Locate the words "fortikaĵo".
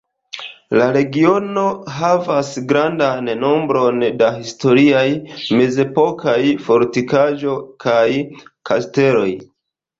6.71-7.57